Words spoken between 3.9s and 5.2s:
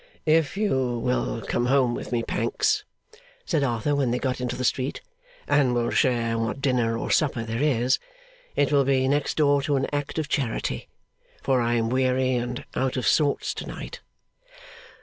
when they got into the street,